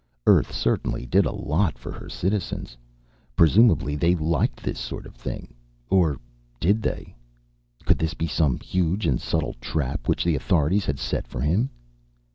[0.25, 2.75] Earth certainly did a lot for her citizens.
[3.35, 5.53] Presumably they liked this sort of thing.
[5.91, 6.17] Or
[6.59, 7.15] did they?
[7.85, 11.69] Could this be some huge and subtle trap which the authorities had set for him?